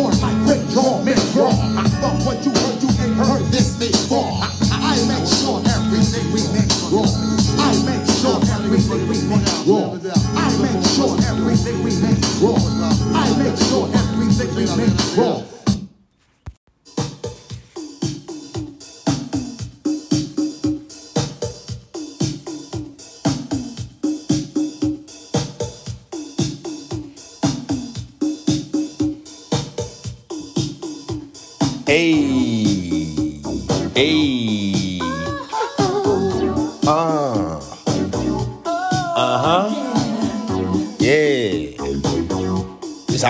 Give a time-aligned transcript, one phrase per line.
[0.00, 1.52] Going like Rick Raw, Mick Raw.
[1.76, 4.32] I thought what you heard, you ain't heard this before.
[4.40, 6.40] I, I make sure everything we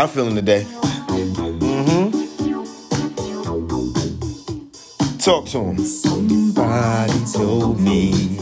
[0.00, 0.64] I'm feeling today.
[1.10, 2.09] Mm-hmm.
[5.18, 5.76] Talk to him.
[5.84, 8.38] Somebody told me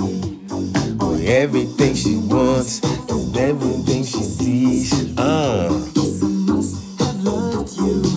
[0.98, 5.18] well, everything she wants is everything she sees.
[5.18, 5.68] Uh.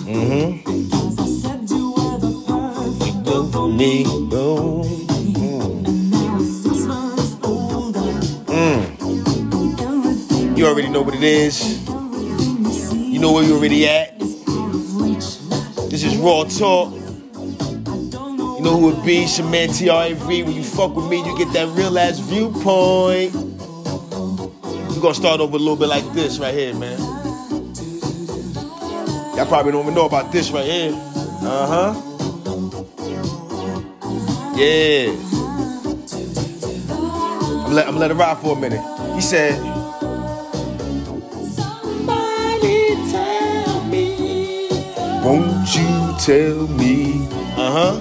[0.06, 0.70] Mm-hmm.
[3.04, 4.04] You done me.
[8.46, 8.82] Mm.
[10.56, 11.81] You already know what it is.
[13.22, 14.18] Know where you're already at.
[14.18, 16.92] This is Raw Talk.
[16.92, 20.44] You know who it be, Shaman TRAV.
[20.44, 23.32] When you fuck with me, you get that real ass viewpoint.
[23.32, 26.98] We're gonna start over a little bit like this right here, man.
[29.36, 30.92] Y'all probably don't even know about this right here.
[31.42, 31.94] Uh huh.
[34.56, 35.12] Yeah.
[37.66, 38.82] I'm let, I'm let it ride for a minute.
[39.14, 39.71] He said,
[45.22, 47.28] Won't you tell me?
[47.56, 48.00] Uh huh.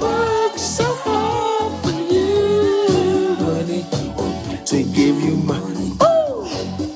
[0.00, 3.84] Work so hard for you, honey.
[4.66, 5.60] To give you my.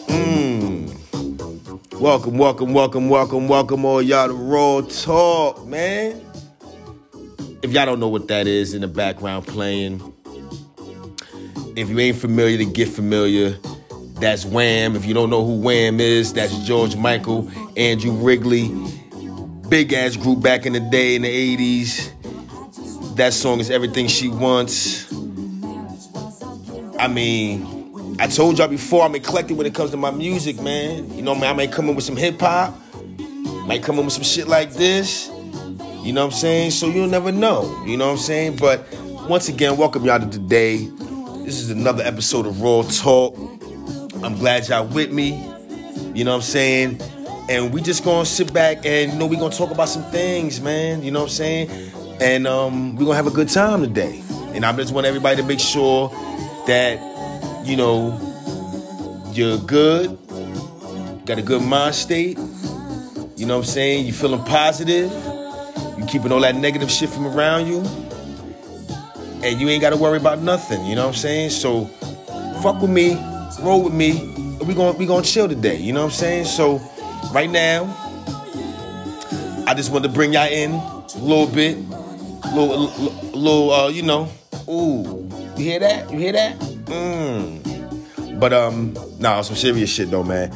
[0.08, 2.00] Mmm.
[2.00, 6.20] Welcome, welcome, welcome, welcome, welcome, all y'all to Raw Talk, man.
[7.62, 10.02] If y'all don't know what that is in the background playing,
[11.76, 13.56] if you ain't familiar, to get familiar.
[14.14, 14.96] That's Wham.
[14.96, 19.02] If you don't know who Wham is, that's George Michael, Andrew Ridgeley.
[19.68, 23.16] Big ass group back in the day in the 80s.
[23.16, 25.12] That song is Everything She Wants.
[26.98, 31.10] I mean, I told y'all before, I'm eclectic when it comes to my music, man.
[31.14, 32.74] You know, man, I may come in with some hip hop,
[33.66, 35.28] might come in with some shit like this.
[36.02, 36.70] You know what I'm saying?
[36.72, 37.84] So you'll never know.
[37.86, 38.56] You know what I'm saying?
[38.56, 38.86] But
[39.28, 40.88] once again, welcome y'all to today.
[41.44, 43.36] This is another episode of Raw Talk.
[44.22, 45.50] I'm glad y'all with me.
[46.14, 47.00] You know what I'm saying?
[47.48, 50.60] And we just gonna sit back and you know we gonna talk about some things,
[50.60, 51.02] man.
[51.02, 51.92] You know what I'm saying?
[52.20, 54.22] And um, we're gonna have a good time today.
[54.54, 56.08] And I just want everybody to make sure
[56.66, 56.98] that,
[57.66, 58.18] you know,
[59.32, 60.16] you're good,
[61.26, 62.38] got a good mind state.
[63.36, 64.06] You know what I'm saying?
[64.06, 65.10] You feeling positive.
[65.98, 67.80] You keeping all that negative shit from around you.
[69.42, 70.86] And you ain't gotta worry about nothing.
[70.86, 71.50] You know what I'm saying?
[71.50, 71.86] So
[72.62, 73.16] fuck with me,
[73.60, 74.32] roll with me.
[74.64, 75.76] We gonna we gonna chill today.
[75.76, 76.44] You know what I'm saying?
[76.46, 76.78] So
[77.32, 77.84] right now,
[79.66, 81.78] I just wanted to bring y'all in a little bit,
[82.54, 84.28] little, little, little uh, you know.
[84.68, 86.10] Ooh, you hear that?
[86.10, 86.58] You hear that?
[86.58, 88.40] Mmm.
[88.40, 90.52] But um, nah, some serious shit though, man.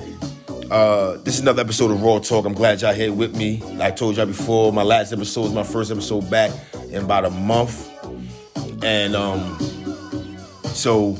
[0.70, 2.44] Uh, this is another episode of Raw Talk.
[2.44, 3.62] I'm glad y'all here with me.
[3.62, 6.50] Like I told y'all before, my last episode was my first episode back
[6.90, 7.88] in about a month,
[8.84, 9.58] and um,
[10.64, 11.16] so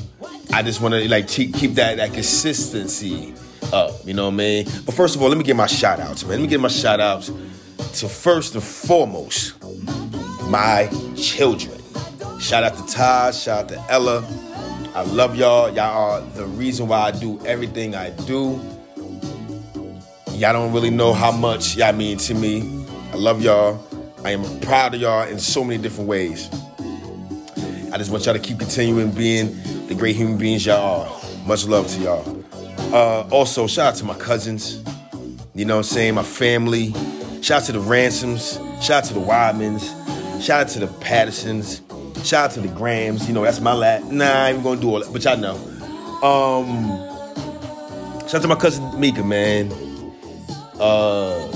[0.53, 3.33] I just want to like keep that that consistency
[3.73, 3.91] up.
[4.05, 4.65] You know what I mean?
[4.85, 6.31] But first of all, let me give my shout outs, man.
[6.31, 7.31] Let me give my shout outs
[7.99, 9.55] to first and foremost
[10.49, 11.79] my children.
[12.39, 13.35] Shout out to Todd.
[13.35, 14.25] Shout out to Ella.
[14.95, 15.69] I love y'all.
[15.69, 18.59] Y'all are the reason why I do everything I do.
[20.31, 22.85] Y'all don't really know how much y'all mean to me.
[23.11, 23.85] I love y'all.
[24.23, 26.49] I am proud of y'all in so many different ways.
[27.91, 31.47] I just want y'all to keep continuing being the great human beings y'all are.
[31.47, 32.38] Much love to y'all.
[32.91, 34.83] Uh, also, shout out to my cousins.
[35.53, 36.15] You know what I'm saying?
[36.15, 36.93] My family.
[37.41, 38.59] Shout out to the Ransoms.
[38.81, 40.41] Shout out to the Wildmans.
[40.41, 41.81] Shout out to the Pattersons.
[42.23, 43.27] Shout out to the Grams.
[43.27, 44.11] You know, that's my last.
[44.11, 45.55] Nah, I ain't gonna do all that, but y'all know.
[46.21, 46.87] Um,
[48.21, 49.71] shout out to my cousin Mika, man.
[50.79, 51.47] Uh,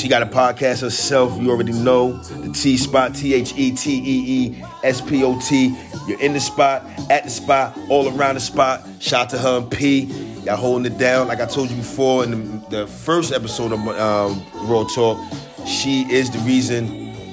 [0.00, 1.38] she got a podcast herself.
[1.40, 4.24] You already know the T spot, T H E T E
[4.58, 5.76] E S P O T.
[6.08, 8.82] You're in the spot, at the spot, all around the spot.
[8.98, 10.04] Shout out to her and P.
[10.44, 11.28] Y'all holding it down.
[11.28, 15.18] Like I told you before in the, the first episode of um, Raw Talk,
[15.66, 16.86] she is the reason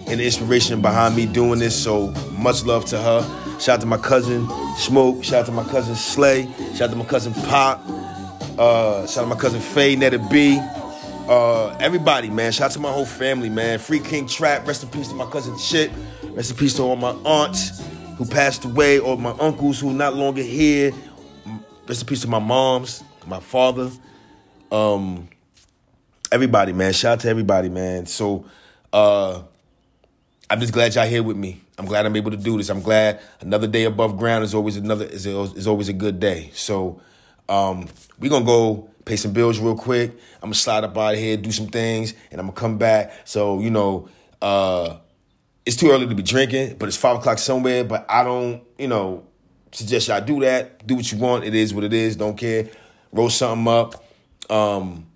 [0.07, 1.81] and the inspiration behind me doing this.
[1.81, 3.21] So much love to her.
[3.59, 5.23] Shout out to my cousin Smoke.
[5.23, 6.51] Shout out to my cousin Slay.
[6.73, 7.81] Shout out to my cousin Pop.
[8.59, 10.59] Uh, shout out to my cousin Faye, Netta B.
[11.27, 12.53] Uh, everybody, man.
[12.53, 13.79] Shout out to my whole family, man.
[13.79, 14.65] Free King Trap.
[14.65, 15.91] Rest in peace to my cousin Shit.
[16.23, 17.83] Rest in peace to all my aunts
[18.17, 20.93] who passed away, or my uncles who not longer here.
[21.85, 23.91] Rest in peace to my moms, my father.
[24.71, 25.27] Um,
[26.31, 26.93] everybody, man.
[26.93, 28.05] Shout out to everybody, man.
[28.05, 28.45] So,
[28.93, 29.41] uh,
[30.49, 31.61] I'm just glad y'all here with me.
[31.77, 32.69] I'm glad I'm able to do this.
[32.69, 36.51] I'm glad another day above ground is always another is, is always a good day.
[36.53, 37.01] So,
[37.49, 40.11] um, we're gonna go pay some bills real quick.
[40.35, 43.13] I'm gonna slide up out of here, do some things, and I'm gonna come back.
[43.25, 44.09] So, you know,
[44.41, 44.97] uh,
[45.65, 47.83] it's too early to be drinking, but it's five o'clock somewhere.
[47.83, 49.25] But I don't, you know,
[49.71, 50.85] suggest y'all do that.
[50.85, 51.45] Do what you want.
[51.45, 52.15] It is what it is.
[52.15, 52.69] Don't care.
[53.11, 54.03] Roll something up.
[54.49, 55.07] Um,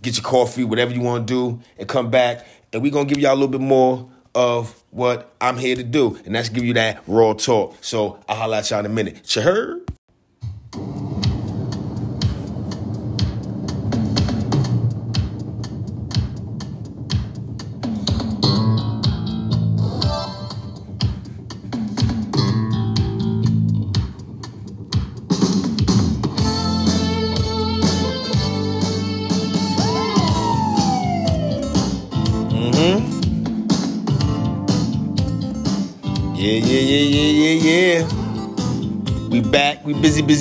[0.00, 2.46] get your coffee, whatever you want to do, and come back.
[2.72, 6.18] And we're gonna give y'all a little bit more of what I'm here to do,
[6.24, 7.76] and that's give you that raw talk.
[7.80, 9.36] So I'll holla at y'all in a minute.
[9.36, 9.84] You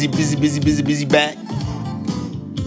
[0.08, 1.38] busy, busy, busy, busy, busy, back.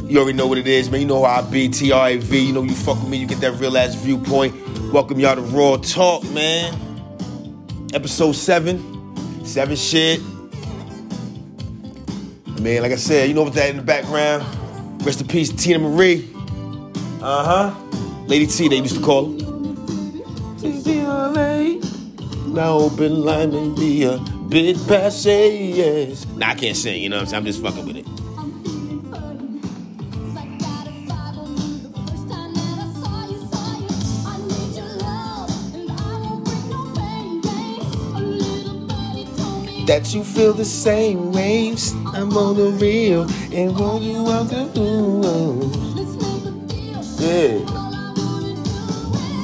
[0.05, 1.01] You already know what it is, man.
[1.01, 1.69] You know how I be.
[1.69, 2.31] TRAV.
[2.31, 3.17] You know you fuck with me.
[3.17, 4.55] You get that real ass viewpoint.
[4.93, 6.73] Welcome y'all to Raw Talk, man.
[7.93, 8.79] Episode seven.
[9.45, 10.21] Seven shit.
[12.61, 14.45] Man, like I said, you know what that in the background.
[15.05, 16.29] Rest in peace, Teena Marie.
[17.21, 17.81] Uh huh.
[18.27, 19.41] Lady T, they used to call her.
[22.47, 24.19] Now open line and be a
[24.55, 26.27] bit passe, yes.
[26.37, 27.41] Nah, I can't sing, you know what I'm saying?
[27.41, 28.07] I'm just fucking with it.
[39.89, 41.93] That you feel the same waves.
[42.15, 43.23] I'm on the real
[43.53, 45.63] and want you the blue.
[47.19, 47.59] Yeah.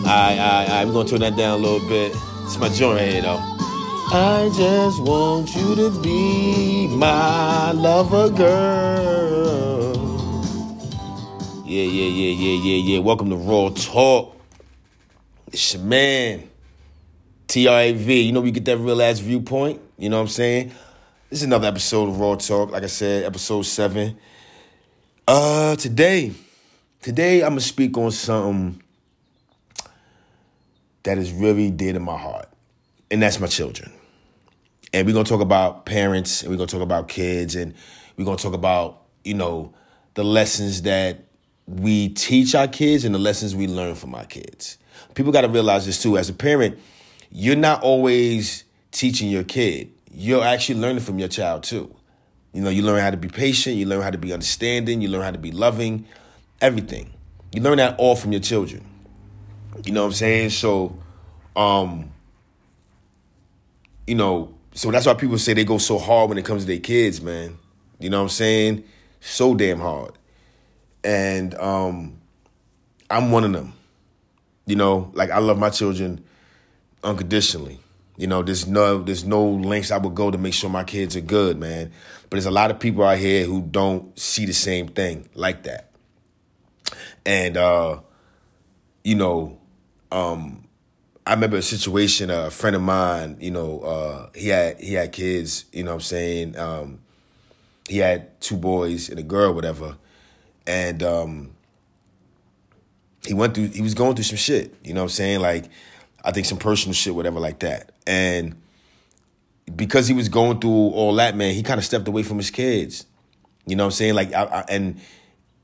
[0.06, 0.86] Alright, alright, alright.
[0.86, 2.12] We're gonna turn that down a little bit.
[2.44, 3.49] It's my joint right here, though.
[4.12, 9.94] I just want you to be my lover girl.
[11.64, 12.98] Yeah, yeah, yeah, yeah, yeah, yeah.
[12.98, 14.36] Welcome to Raw Talk.
[15.52, 16.50] It's your man,
[17.46, 18.26] TRAV.
[18.26, 19.80] You know, we get that real ass viewpoint.
[19.96, 20.72] You know what I'm saying?
[21.28, 22.72] This is another episode of Raw Talk.
[22.72, 24.18] Like I said, episode seven.
[25.28, 26.32] Uh, today,
[27.00, 28.82] today I'm gonna speak on something
[31.04, 32.48] that is really dear to my heart,
[33.08, 33.92] and that's my children.
[34.92, 37.74] And we're gonna talk about parents, and we're gonna talk about kids, and
[38.16, 39.72] we're gonna talk about you know
[40.14, 41.24] the lessons that
[41.66, 44.78] we teach our kids and the lessons we learn from our kids.
[45.14, 46.18] People got to realize this too.
[46.18, 46.78] As a parent,
[47.30, 49.92] you're not always teaching your kid.
[50.12, 51.94] You're actually learning from your child too.
[52.52, 55.08] You know, you learn how to be patient, you learn how to be understanding, you
[55.08, 56.06] learn how to be loving,
[56.60, 57.12] everything.
[57.52, 58.84] You learn that all from your children.
[59.84, 60.50] You know what I'm saying?
[60.50, 60.98] So,
[61.54, 62.10] um,
[64.06, 66.66] you know, so that's why people say they go so hard when it comes to
[66.66, 67.58] their kids, man.
[67.98, 68.84] You know what I'm saying?
[69.20, 70.12] So damn hard.
[71.04, 72.18] And um,
[73.10, 73.74] I'm one of them.
[74.64, 76.24] You know, like I love my children
[77.04, 77.78] unconditionally.
[78.16, 81.14] You know, there's no there's no lengths I would go to make sure my kids
[81.14, 81.92] are good, man.
[82.22, 85.64] But there's a lot of people out here who don't see the same thing like
[85.64, 85.90] that.
[87.26, 88.00] And uh,
[89.04, 89.58] you know,
[90.10, 90.64] um,
[91.30, 95.12] I remember a situation, a friend of mine, you know, uh, he had he had
[95.12, 96.58] kids, you know what I'm saying?
[96.58, 96.98] Um,
[97.88, 99.96] he had two boys and a girl, whatever.
[100.66, 101.50] And um,
[103.24, 105.38] he went through he was going through some shit, you know what I'm saying?
[105.38, 105.66] Like
[106.24, 107.92] I think some personal shit, whatever like that.
[108.08, 108.60] And
[109.76, 112.50] because he was going through all that, man, he kind of stepped away from his
[112.50, 113.06] kids.
[113.66, 114.14] You know what I'm saying?
[114.14, 115.00] Like I, I, and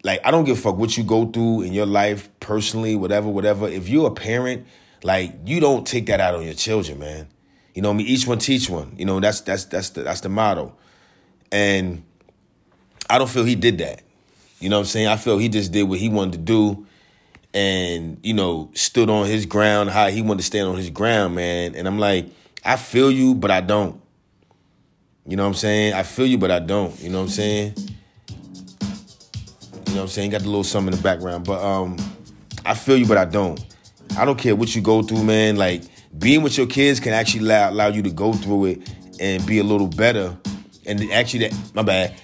[0.05, 3.29] like I don't give a fuck what you go through in your life personally, whatever,
[3.29, 3.67] whatever.
[3.67, 4.65] If you're a parent,
[5.07, 7.29] like you don't take that out on your children, man.
[7.75, 8.97] You know, I mean, each one teach one.
[8.99, 10.75] You know, that's that's that's the that's the motto.
[11.53, 12.03] And
[13.09, 14.03] I don't feel he did that.
[14.59, 15.07] You know what I'm saying?
[15.07, 16.87] I feel he just did what he wanted to do
[17.55, 21.37] and, you know, stood on his ground, how he wanted to stand on his ground,
[21.37, 21.77] man.
[21.77, 22.27] And I'm like,
[22.65, 24.01] I feel you, but I don't.
[25.25, 25.95] You know what I'm saying?
[25.95, 26.99] I feel you, but I don't.
[27.01, 27.75] You know what I'm saying?
[27.77, 27.85] You
[29.95, 30.31] know what I'm saying?
[30.31, 31.45] Got the little something in the background.
[31.45, 31.97] But um,
[32.65, 33.65] I feel you, but I don't.
[34.17, 35.57] I don't care what you go through, man.
[35.57, 35.83] Like
[36.19, 39.59] being with your kids can actually allow, allow you to go through it and be
[39.59, 40.37] a little better.
[40.87, 42.15] And actually, that my bad,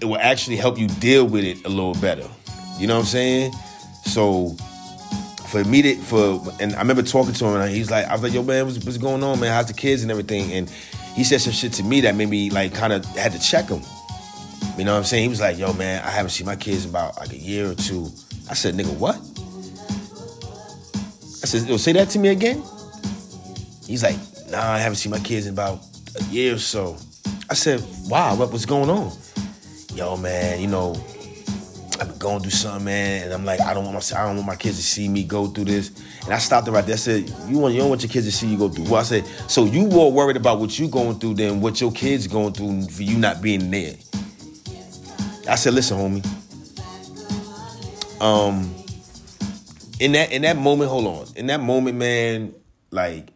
[0.00, 2.28] it will actually help you deal with it a little better.
[2.78, 3.52] You know what I'm saying?
[4.04, 4.56] So
[5.48, 8.22] for me to for and I remember talking to him and he's like, I was
[8.22, 9.52] like, yo man, what's, what's going on, man?
[9.52, 10.52] How's the kids and everything?
[10.52, 10.70] And
[11.14, 13.68] he said some shit to me that made me like kind of had to check
[13.68, 13.82] him.
[14.78, 15.24] You know what I'm saying?
[15.24, 17.70] He was like, yo man, I haven't seen my kids in about like a year
[17.70, 18.08] or two.
[18.48, 19.20] I said, nigga, what?
[21.42, 22.62] I said, yo, say that to me again.
[23.86, 24.16] He's like,
[24.48, 25.80] nah, I haven't seen my kids in about
[26.20, 26.96] a year or so.
[27.50, 29.12] I said, wow, what was going on?
[29.94, 30.94] Yo, man, you know,
[32.00, 34.36] I've been going through something, man, and I'm like, I don't want my, I don't
[34.36, 35.90] want my kids to see me go through this.
[36.24, 36.94] And I stopped it right there.
[36.94, 38.84] I said, you want, you don't want your kids to see you go through.
[38.84, 41.92] Well, I said, so you more worried about what you going through than what your
[41.92, 43.94] kids going through for you not being there.
[45.48, 46.24] I said, listen, homie.
[48.20, 48.81] Um,
[50.02, 51.26] in that in that moment, hold on.
[51.36, 52.52] In that moment, man,
[52.90, 53.32] like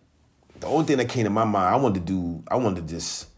[0.59, 2.95] the only thing that came to my mind, I wanted to do, I wanted to
[2.95, 3.29] just.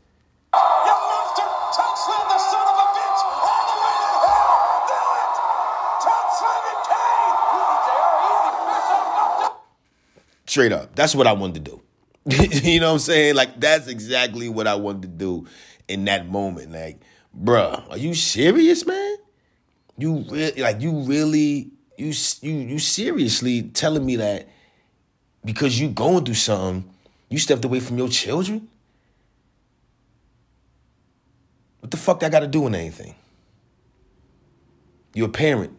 [10.46, 10.94] Straight up.
[10.94, 11.82] That's what I wanted to do.
[12.66, 13.34] you know what I'm saying?
[13.34, 15.46] Like, that's exactly what I wanted to do
[15.88, 16.72] in that moment.
[16.72, 17.02] Like,
[17.38, 19.16] bruh, are you serious, man?
[19.98, 24.48] You really, like, you really, you, you, you seriously telling me that
[25.44, 26.88] because you going through something,
[27.28, 28.68] you stepped away from your children?
[31.80, 33.14] What the fuck that got to do with anything?
[35.14, 35.76] You're a parent.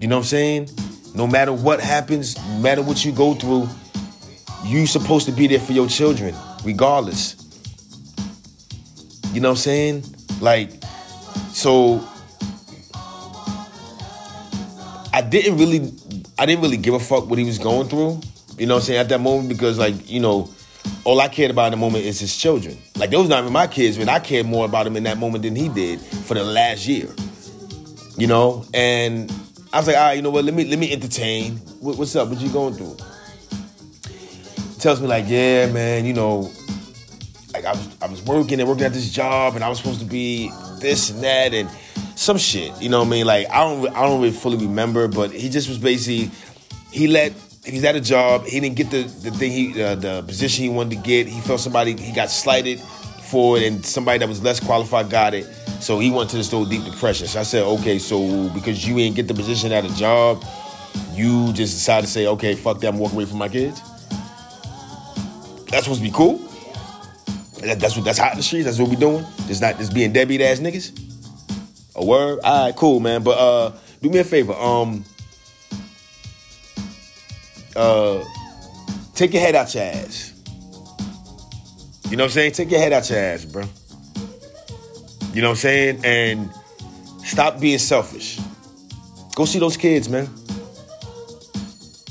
[0.00, 0.68] You know what I'm saying?
[1.14, 3.68] No matter what happens, no matter what you go through,
[4.64, 7.36] you supposed to be there for your children, regardless.
[9.32, 10.04] You know what I'm saying?
[10.40, 10.70] Like,
[11.52, 12.06] so
[15.14, 15.92] I didn't really
[16.40, 18.20] I didn't really give a fuck what he was going through.
[18.58, 18.98] You know what I'm saying?
[18.98, 20.50] At that moment, because like, you know,
[21.04, 22.76] all I cared about in the moment is his children.
[22.96, 25.44] Like those not even my kids, but I cared more about him in that moment
[25.44, 27.08] than he did for the last year.
[28.16, 28.64] You know?
[28.74, 29.32] And
[29.72, 31.58] I was like, all right, you know what, let me let me entertain.
[31.78, 32.28] What, what's up?
[32.28, 32.96] What you going through?
[34.80, 36.50] tells me like, yeah, man, you know,
[37.52, 40.00] like I was I was working and working at this job and I was supposed
[40.00, 41.70] to be this and that and
[42.24, 42.80] some shit.
[42.80, 43.26] You know what I mean?
[43.26, 46.30] Like I don't I don't really fully remember, but he just was basically
[46.90, 47.32] he let
[47.64, 48.44] he's at a job.
[48.46, 51.26] He didn't get the the thing he uh, the position he wanted to get.
[51.26, 55.34] He felt somebody he got slighted for it, and somebody that was less qualified got
[55.34, 55.44] it.
[55.80, 57.26] So he went to this little deep depression.
[57.26, 60.42] So I said, okay, so because you ain't get the position at a job,
[61.12, 63.80] you just decided to say, okay, fuck that, I'm walking away from my kids.
[65.68, 66.38] That's supposed to be cool.
[67.60, 68.66] That, that's what that's hot in the streets.
[68.66, 69.26] That's what we doing.
[69.46, 71.03] Just not just being deadbeat ass niggas.
[71.96, 72.40] A word.
[72.42, 73.22] All right, cool, man.
[73.22, 73.72] But uh,
[74.02, 74.52] do me a favor.
[74.52, 75.04] Um,
[77.76, 78.22] uh,
[79.14, 80.32] take your head out your ass.
[82.10, 82.52] You know what I'm saying?
[82.52, 83.64] Take your head out your ass, bro.
[85.32, 86.04] You know what I'm saying?
[86.04, 86.50] And
[87.24, 88.38] stop being selfish.
[89.34, 90.28] Go see those kids, man.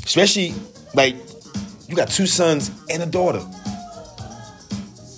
[0.03, 0.53] Especially,
[0.93, 1.15] like,
[1.87, 3.45] you got two sons and a daughter.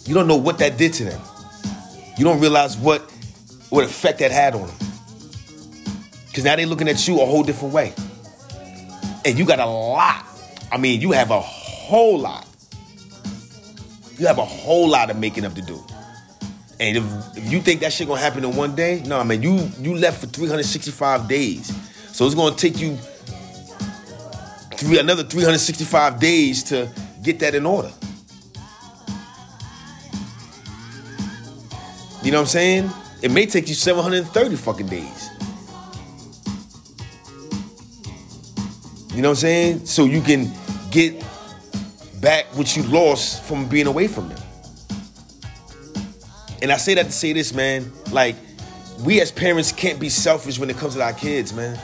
[0.06, 1.22] You don't know what that did to them.
[2.18, 3.12] You don't realize what,
[3.70, 4.76] what effect that had on them.
[6.28, 7.94] Because now they're looking at you a whole different way.
[9.24, 10.26] And you got a lot.
[10.72, 12.48] I mean, you have a whole lot.
[14.18, 15.84] You have a whole lot of making up to do.
[16.80, 19.70] And if, if you think that shit gonna happen in one day, no, man, you
[19.80, 21.74] you left for 365 days.
[22.12, 22.98] So it's gonna take you
[24.74, 26.90] three another 365 days to
[27.24, 27.92] get that in order.
[32.24, 32.90] You know what I'm saying?
[33.26, 35.30] It may take you 730 fucking days.
[39.16, 39.86] You know what I'm saying?
[39.88, 40.52] So you can
[40.92, 41.26] get
[42.22, 44.38] back what you lost from being away from them.
[46.62, 47.92] And I say that to say this, man.
[48.12, 48.36] Like,
[49.04, 51.80] we as parents can't be selfish when it comes to our kids, man.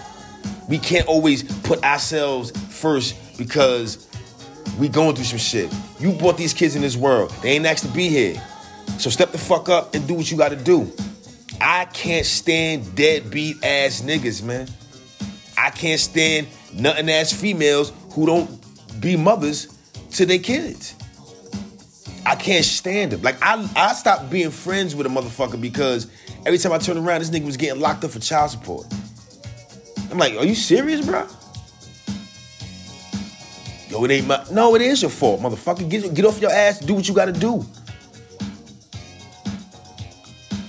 [0.70, 4.08] We can't always put ourselves first because
[4.78, 5.74] we going through some shit.
[6.00, 7.32] You brought these kids in this world.
[7.42, 8.40] They ain't asked to be here.
[9.00, 10.94] So step the fuck up and do what you gotta do.
[11.64, 14.68] I can't stand deadbeat ass niggas, man.
[15.56, 18.50] I can't stand nothing ass females who don't
[19.00, 19.68] be mothers
[20.14, 20.96] to their kids.
[22.26, 23.22] I can't stand them.
[23.22, 26.08] Like I, I stopped being friends with a motherfucker because
[26.48, 28.88] every time I turn around, this nigga was getting locked up for child support.
[30.10, 31.28] I'm like, are you serious, bro?
[33.88, 34.44] Yo, it ain't my.
[34.52, 35.88] No, it is your fault, motherfucker.
[35.88, 36.80] Get get off your ass.
[36.80, 37.64] Do what you got to do.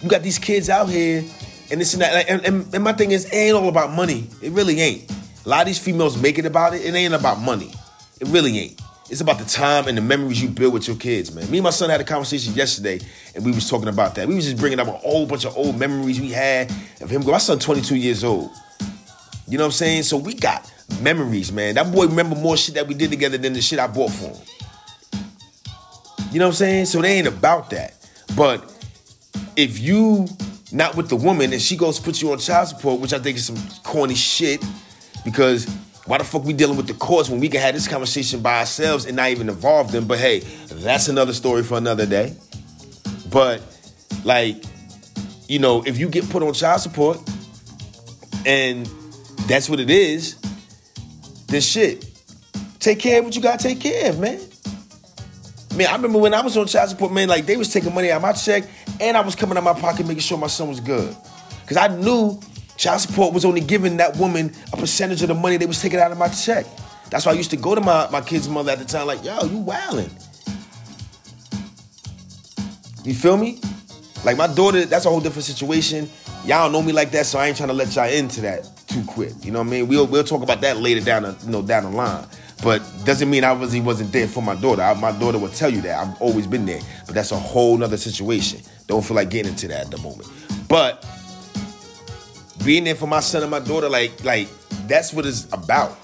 [0.02, 1.24] You got these kids out here,
[1.70, 2.14] and this and that.
[2.14, 4.28] Like, and, and, and my thing is, it ain't all about money.
[4.40, 5.10] It really ain't.
[5.44, 6.84] A lot of these females make it about it.
[6.84, 7.72] It ain't about money.
[8.20, 8.80] It really ain't.
[9.10, 11.48] It's about the time and the memories you build with your kids, man.
[11.50, 12.98] Me and my son had a conversation yesterday,
[13.34, 14.26] and we was talking about that.
[14.26, 17.24] We was just bringing up a whole bunch of old memories we had of him.
[17.26, 18.50] My son, 22 years old.
[19.46, 20.04] You know what I'm saying?
[20.04, 21.74] So we got memories, man.
[21.74, 24.28] That boy remember more shit that we did together than the shit I bought for
[24.28, 24.36] him.
[26.30, 26.86] You know what I'm saying?
[26.86, 27.94] So they ain't about that.
[28.34, 28.71] But
[29.56, 30.26] if you
[30.72, 33.18] not with the woman and she goes to put you on child support, which I
[33.18, 34.64] think is some corny shit,
[35.24, 35.66] because
[36.06, 38.60] why the fuck we dealing with the courts when we can have this conversation by
[38.60, 40.06] ourselves and not even involve them?
[40.06, 42.34] But hey, that's another story for another day.
[43.30, 43.62] But
[44.24, 44.64] like,
[45.48, 47.18] you know, if you get put on child support
[48.46, 48.86] and
[49.46, 50.36] that's what it is,
[51.48, 52.08] then shit.
[52.78, 54.40] Take care of what you gotta take care of, man.
[55.76, 58.10] Man, I remember when I was on child support, man, like they was taking money
[58.10, 58.64] out of my check
[59.00, 61.16] and I was coming out of my pocket making sure my son was good.
[61.66, 62.38] Cause I knew
[62.76, 65.98] child support was only giving that woman a percentage of the money they was taking
[65.98, 66.66] out of my check.
[67.08, 69.24] That's why I used to go to my, my kid's mother at the time, like,
[69.24, 70.10] yo, you wildin'.
[73.04, 73.58] You feel me?
[74.24, 76.08] Like my daughter, that's a whole different situation.
[76.44, 78.68] Y'all don't know me like that, so I ain't trying to let y'all into that
[78.88, 79.32] too quick.
[79.42, 79.88] You know what I mean?
[79.88, 82.26] We'll we'll talk about that later down the you know down the line.
[82.62, 84.82] But doesn't mean I was he wasn't there for my daughter.
[84.82, 86.80] I, my daughter will tell you that I've always been there.
[87.06, 88.60] But that's a whole nother situation.
[88.86, 90.28] Don't feel like getting into that at the moment.
[90.68, 91.04] But
[92.64, 94.48] being there for my son and my daughter, like like
[94.86, 95.98] that's what it's about.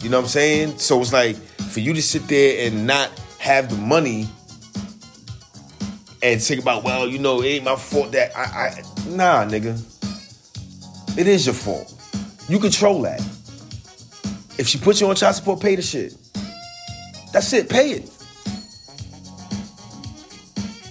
[0.00, 0.78] You know what I'm saying?
[0.78, 3.10] So it's like for you to sit there and not
[3.40, 4.28] have the money
[6.22, 9.76] and think about, well, you know, it ain't my fault that I, I nah, nigga.
[11.18, 11.97] It is your fault.
[12.48, 13.20] You control that.
[14.58, 16.14] If she puts you on child support, pay the shit.
[17.32, 18.06] That's it, pay it.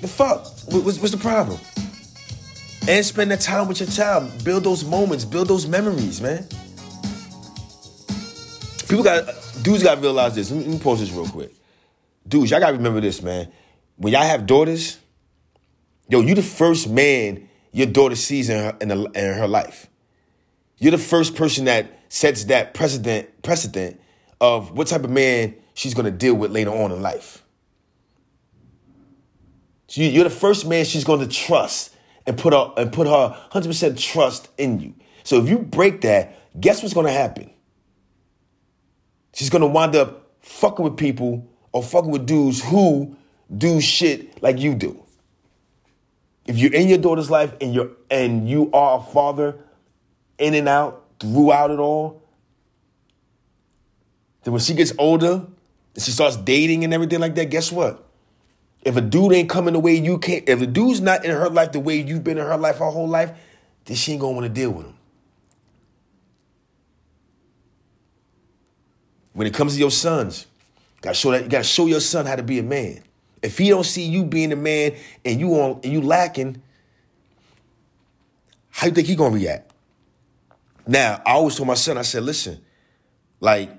[0.01, 0.45] The fuck?
[0.71, 1.59] What's, what's the problem?
[2.87, 4.31] And spend that time with your child.
[4.45, 6.47] Build those moments, build those memories, man.
[8.87, 9.25] People got,
[9.63, 10.51] dudes got to realize this.
[10.51, 11.51] Let me, let me pause this real quick.
[12.27, 13.51] Dudes, y'all got to remember this, man.
[13.97, 14.99] When y'all have daughters,
[16.07, 19.87] yo, you the first man your daughter sees in her, in, the, in her life.
[20.77, 24.00] You're the first person that sets that precedent precedent
[24.39, 27.44] of what type of man she's gonna deal with later on in life.
[29.87, 33.98] So you're the first man she's to trust and put her and put her 100%
[33.98, 34.94] trust in you.
[35.24, 37.51] So if you break that, guess what's to happen?
[39.33, 43.16] She's to wind up fucking with people or fucking with dudes who
[43.55, 45.03] do shit like you do.
[46.46, 49.55] If you're in your daughter's life and you're and you are a father
[50.37, 52.21] in and out throughout it all,
[54.43, 55.45] then when she gets older
[55.95, 58.03] and she starts dating and everything like that, guess what?
[58.83, 61.50] If a dude ain't coming the way you can, if a dude's not in her
[61.50, 63.31] life the way you've been in her life her whole life,
[63.85, 64.93] then she ain't gonna want to deal with him.
[69.33, 70.47] When it comes to your sons,
[71.01, 73.03] gotta show that you gotta show your son how to be a man.
[73.41, 76.61] If he don't see you being a man and you on and you lacking,
[78.69, 79.67] how you think he gonna react?
[80.87, 82.63] Now, I always told my son, I said, listen,
[83.39, 83.69] like,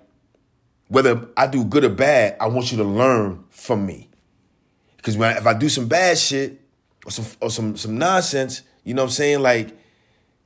[0.89, 4.09] whether I do good or bad, I want you to learn from me.
[4.97, 6.61] Because when if I do some bad shit
[7.05, 9.41] or some or some some nonsense, you know what I'm saying?
[9.41, 9.77] Like,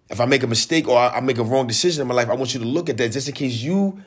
[0.08, 2.28] if I make a mistake or I, I make a wrong decision in my life,
[2.28, 4.02] I want you to look at that just in case you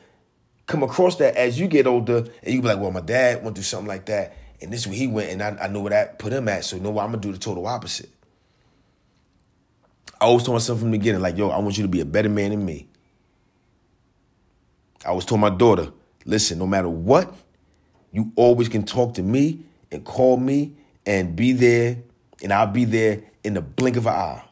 [0.66, 3.56] come across that as you get older and you be like, well, my dad went
[3.56, 5.90] through something like that, and this is where he went, and I, I know where
[5.90, 6.64] that put him at.
[6.64, 7.04] So you know what?
[7.04, 8.10] I'm gonna do the total opposite.
[10.20, 12.04] I always told myself from the beginning, like, yo, I want you to be a
[12.04, 12.88] better man than me.
[15.04, 15.92] I always told my daughter,
[16.24, 17.32] listen, no matter what,
[18.12, 19.60] you always can talk to me
[19.92, 20.72] and call me
[21.04, 21.98] and be there,
[22.42, 24.42] and I'll be there in the blink of an eye.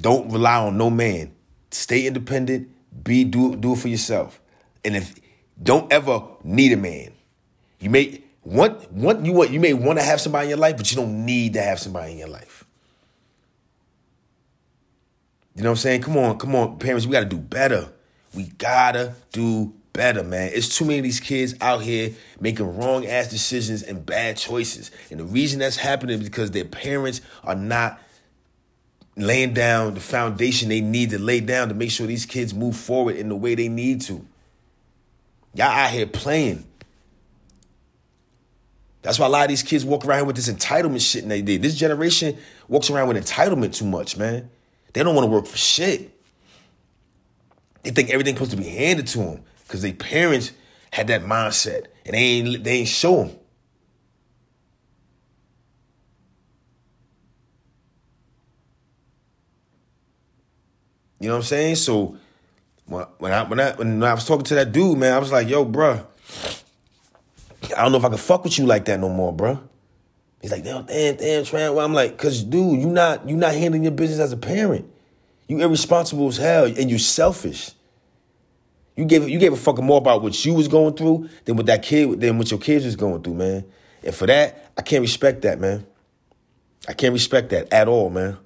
[0.00, 1.32] Don't rely on no man.
[1.70, 2.68] Stay independent.
[3.02, 4.40] Be do do it for yourself.
[4.84, 5.14] And if
[5.60, 7.12] don't ever need a man.
[7.80, 10.76] You may want want you want you may want to have somebody in your life,
[10.76, 12.64] but you don't need to have somebody in your life.
[15.54, 16.02] You know what I'm saying?
[16.02, 17.88] Come on, come on, parents, we gotta do better.
[18.34, 20.50] We gotta do better, man.
[20.54, 24.92] It's too many of these kids out here making wrong ass decisions and bad choices.
[25.10, 28.00] And the reason that's happening is because their parents are not
[29.16, 32.76] laying down the foundation they need to lay down to make sure these kids move
[32.76, 34.24] forward in the way they need to.
[35.54, 36.67] Y'all out here playing.
[39.02, 41.42] That's why a lot of these kids walk around with this entitlement shit and they
[41.42, 41.62] did.
[41.62, 44.50] This generation walks around with entitlement too much, man.
[44.92, 46.10] They don't want to work for shit.
[47.82, 50.52] They think everything's supposed to be handed to them because their parents
[50.92, 53.36] had that mindset and they ain't they ain't show them.
[61.20, 61.76] You know what I'm saying?
[61.76, 62.16] So
[62.86, 65.48] when I when I when I was talking to that dude, man, I was like,
[65.48, 66.06] "Yo, bruh,
[67.78, 69.60] I don't know if I can fuck with you like that no more, bruh."
[70.40, 71.74] He's like, damn, damn, damn, Tran.
[71.74, 74.88] Well, I'm like, cause dude, you not you not handling your business as a parent.
[75.48, 77.72] You irresponsible as hell and you selfish.
[78.94, 81.66] You gave you gave a fucking more about what you was going through than what
[81.66, 83.64] that kid than what your kids was going through, man.
[84.04, 85.86] And for that, I can't respect that, man.
[86.86, 88.38] I can't respect that at all, man.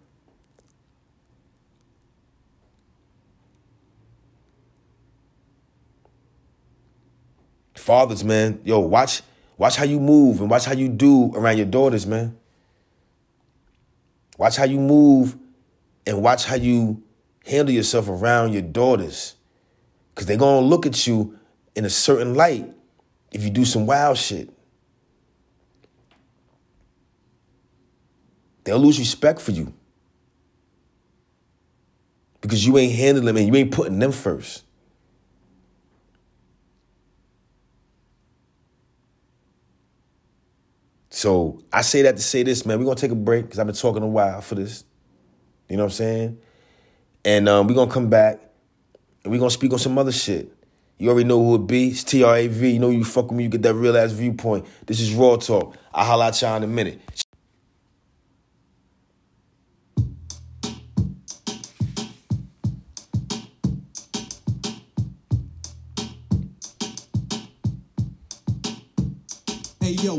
[7.83, 9.23] Fathers, man, yo, watch
[9.59, 12.39] watch how you move and watch how you do around your daughters, man.
[14.39, 15.37] Watch how you move
[16.07, 17.03] and watch how you
[17.45, 19.35] handle yourself around your daughters.
[20.15, 21.37] Cause they're gonna look at you
[21.75, 22.73] in a certain light
[23.33, 24.49] if you do some wild shit.
[28.63, 29.75] They'll lose respect for you.
[32.41, 34.63] Because you ain't handling them and you ain't putting them first.
[41.23, 42.81] So I say that to say this, man.
[42.81, 44.83] We're gonna take a break because I've been talking a while for this.
[45.69, 46.39] You know what I'm saying?
[47.25, 48.41] And um, we're gonna come back
[49.23, 50.53] and we're gonna speak on some other shit.
[50.99, 51.91] You already know who it be.
[51.91, 52.73] It's TRAV.
[52.73, 54.67] You know you fuck with me, you get that real ass viewpoint.
[54.85, 55.77] This is Raw Talk.
[55.95, 57.01] I'll holla at y'all in a minute.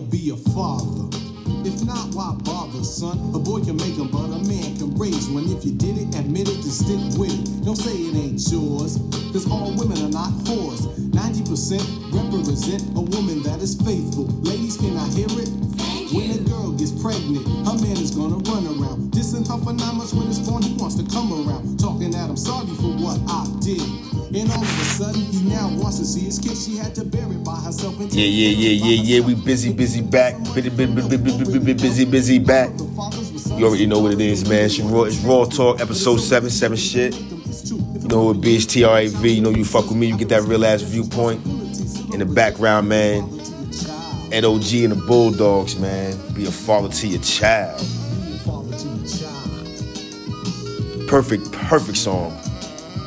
[0.02, 1.08] Be a father.
[1.64, 3.18] If not, why bother, son?
[3.36, 5.46] A boy can make make 'em, but a man can raise one.
[5.50, 7.64] If you did it, admit it, and stick with it.
[7.64, 8.98] Don't say it ain't yours,
[9.32, 10.88] cause all women are not whores.
[11.14, 14.26] 90% represent a woman that is faithful.
[14.42, 15.73] Ladies, can I hear it?
[16.14, 19.12] When a girl gets pregnant, her man is gonna run around.
[19.12, 21.80] Dissing her for nine months when it's born, he wants to come around.
[21.80, 23.82] Talking that I'm sorry for what I did.
[24.36, 26.56] And all of a sudden, he now wants to see his kid.
[26.56, 28.00] She had to it by herself.
[28.00, 29.26] And Yeah, yeah, yeah, yeah, yeah.
[29.26, 30.38] We busy, busy back.
[30.54, 32.70] Busy, busy, busy, busy, busy back.
[33.58, 34.66] You already know what it is, man.
[34.66, 37.16] It's Raw, it's Raw Talk, episode 7, 7 shit.
[37.16, 39.36] You know who it be, it's TRAV.
[39.36, 41.44] You know you fuck with me, you get that real ass viewpoint.
[42.14, 43.43] In the background, man.
[44.34, 44.84] Ed O.G.
[44.84, 46.18] and the Bulldogs, man.
[46.34, 47.78] Be a father to your child.
[51.08, 52.32] Perfect, perfect song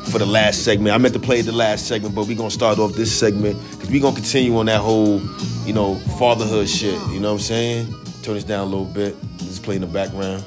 [0.05, 0.95] for the last segment.
[0.95, 3.89] I meant to play the last segment, but we're gonna start off this segment because
[3.89, 5.19] we're gonna continue on that whole,
[5.65, 6.93] you know, fatherhood shit.
[7.09, 7.87] You know what I'm saying?
[8.23, 9.13] Turn this down a little bit.
[9.39, 10.45] Just play in the background.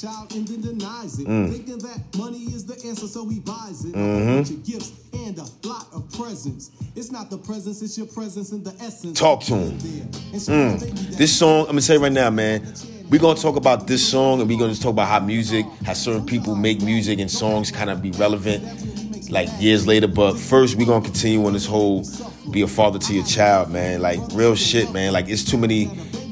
[0.00, 1.26] Child and then denies it.
[1.26, 1.50] Mm.
[1.50, 3.94] Thinking that money is the answer, so he buys it.
[3.94, 4.30] Mm-hmm.
[4.30, 6.70] A bunch of gifts and a lot of presents.
[6.94, 9.18] It's not the presence, it's your presence and the essence.
[9.18, 9.78] Talk to him.
[9.78, 11.16] Mm.
[11.16, 12.72] This song, I'm gonna say right now, man.
[13.10, 15.94] We're gonna talk about this song and we're gonna just talk about how music, how
[15.94, 20.06] certain people make music and songs kind of be relevant like years later.
[20.06, 22.04] But first, we're gonna continue on this whole
[22.50, 24.02] be a father to your child, man.
[24.02, 25.14] Like real shit, man.
[25.14, 25.86] Like it's too many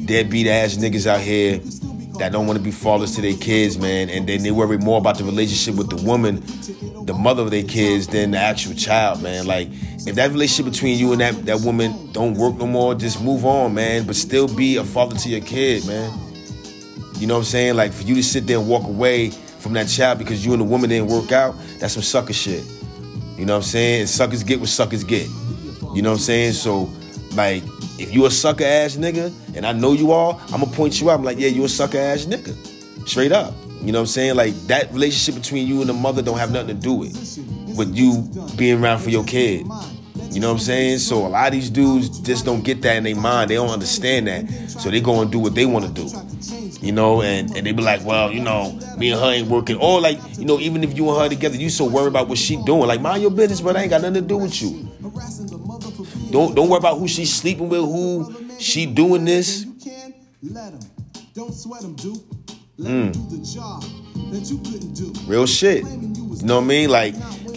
[0.04, 1.60] deadbeat ass niggas out here
[2.18, 4.08] that don't want to be fathers to their kids, man.
[4.08, 6.42] And then they worry more about the relationship with the woman,
[7.06, 9.46] the mother of their kids, than the actual child, man.
[9.46, 9.68] Like
[10.06, 13.44] if that relationship between you and that, that woman don't work no more, just move
[13.44, 14.06] on, man.
[14.06, 16.12] But still be a father to your kid, man.
[17.18, 17.76] You know what I'm saying?
[17.76, 20.60] Like for you to sit there and walk away from that child because you and
[20.60, 22.64] the woman didn't work out, that's some sucker shit.
[23.36, 24.00] You know what I'm saying?
[24.00, 25.28] And suckers get what suckers get.
[25.94, 26.52] You know what I'm saying?
[26.52, 26.90] So,
[27.34, 27.62] like,
[27.98, 31.10] if you a sucker ass nigga, and I know you are, I'm gonna point you
[31.10, 31.18] out.
[31.18, 32.54] I'm like, yeah, you a sucker ass nigga.
[33.08, 33.54] Straight up.
[33.80, 34.36] You know what I'm saying?
[34.36, 37.14] Like that relationship between you and the mother don't have nothing to do with
[37.76, 38.22] with you
[38.56, 39.66] being around for your kid.
[40.30, 40.98] You know what I'm saying?
[40.98, 43.50] So a lot of these dudes just don't get that in their mind.
[43.50, 44.48] They don't understand that.
[44.68, 46.10] So they go and do what they want to do.
[46.84, 49.76] You know, and, and they be like, well, you know, me and her ain't working.
[49.76, 52.38] Or like, you know, even if you and her together, you so worried about what
[52.38, 52.86] she doing.
[52.86, 54.88] Like, mind your business, but I ain't got nothing to do with you.
[56.30, 59.64] Don't don't worry about who she's sleeping with, who she doing this.
[61.34, 61.82] Don't sweat.
[62.78, 63.84] Let him do the job.
[65.26, 65.84] Real shit.
[65.84, 66.90] You know what I mean?
[66.90, 67.14] Like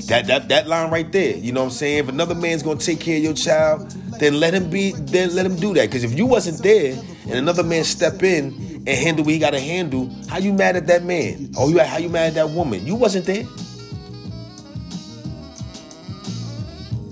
[0.08, 1.36] that that that line right there.
[1.36, 1.98] You know what I'm saying?
[1.98, 4.92] If another man's gonna take care of your child, then let him be.
[4.94, 5.88] Then let him do that.
[5.90, 8.54] Because if you wasn't there and another man step in
[8.88, 11.52] and handle what he got to handle, how you mad at that man?
[11.58, 12.86] Or you how you mad at that woman?
[12.86, 13.46] You wasn't there.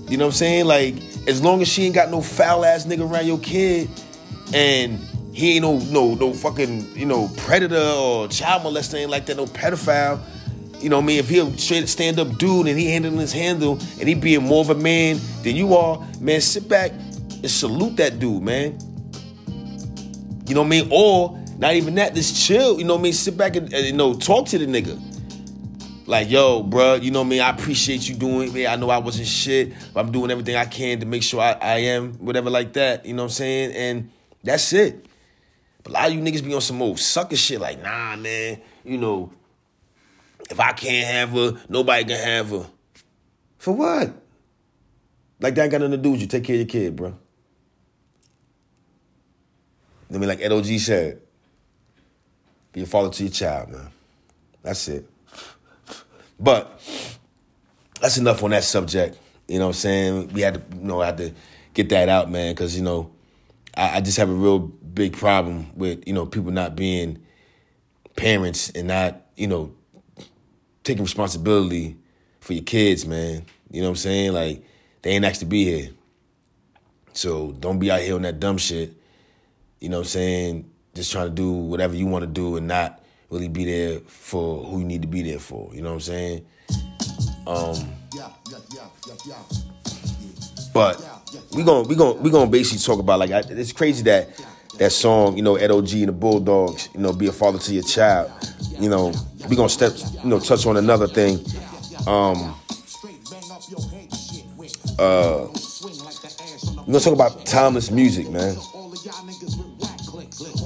[0.08, 0.64] You know what I'm saying?
[0.64, 0.94] Like
[1.28, 3.88] as long as she ain't got no foul ass nigga around your kid,
[4.54, 4.98] and
[5.32, 9.36] he ain't no no no fucking you know predator or child molester ain't like that
[9.36, 10.20] no pedophile.
[10.80, 11.18] You know what I mean?
[11.18, 14.60] If he a stand up dude and he handling his handle and he being more
[14.60, 18.78] of a man than you are, man, sit back and salute that dude, man.
[20.46, 20.88] You know what I mean?
[20.92, 22.78] Or not even that, just chill.
[22.78, 23.12] You know what I mean?
[23.12, 24.96] Sit back and, and, you know talk to the nigga.
[26.08, 27.50] Like, yo, bruh, you know me, I?
[27.50, 28.66] Appreciate you doing it.
[28.66, 31.52] I know I wasn't shit, but I'm doing everything I can to make sure I,
[31.52, 33.04] I am, whatever like that.
[33.04, 33.72] You know what I'm saying?
[33.74, 34.10] And
[34.42, 35.04] That's it.
[35.82, 38.58] But a lot of you niggas be on some old sucker shit like, nah, man,
[38.84, 39.30] you know,
[40.50, 42.66] if I can't have her, nobody can have her.
[43.58, 44.14] For what?
[45.40, 46.26] Like that ain't got nothing to do with you.
[46.26, 47.18] Take care of your kid, bro.
[50.08, 50.78] I mean, like Ed O.G.
[50.78, 51.20] said,
[52.72, 53.90] be a father to your child, man.
[54.62, 55.06] That's it.
[56.38, 56.80] But
[58.00, 59.18] that's enough on that subject.
[59.48, 60.28] You know what I'm saying?
[60.28, 61.34] We had to, you know, I had to
[61.74, 63.10] get that out, man, because you know,
[63.76, 67.24] I, I, just have a real big problem with you know people not being
[68.16, 69.72] parents and not you know
[70.84, 71.96] taking responsibility
[72.40, 73.46] for your kids, man.
[73.70, 74.32] You know what I'm saying?
[74.32, 74.64] Like
[75.02, 75.90] they ain't asked to be here,
[77.12, 78.94] so don't be out here on that dumb shit.
[79.80, 80.70] You know what I'm saying?
[80.94, 84.64] Just trying to do whatever you want to do and not really be there for
[84.64, 85.70] who you need to be there for.
[85.74, 86.46] You know what I'm saying?
[87.46, 87.92] Um,
[90.72, 91.00] but
[91.54, 94.28] we gonna we gonna we gonna basically talk about like it's crazy that
[94.78, 95.98] that song you know Ed O.G.
[96.00, 98.30] and the Bulldogs you know be a father to your child.
[98.78, 99.12] You know
[99.48, 101.38] we gonna step you know touch on another thing.
[102.06, 102.54] Um,
[104.98, 105.48] uh,
[106.86, 108.56] we're gonna talk about timeless music, man,